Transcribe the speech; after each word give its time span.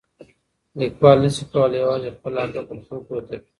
ليکوال 0.79 1.17
نه 1.23 1.29
سي 1.35 1.43
کولای 1.51 1.79
يوازې 1.83 2.15
خپل 2.17 2.33
عقل 2.43 2.63
پر 2.69 2.77
خلګو 2.85 3.11
وتپي. 3.15 3.37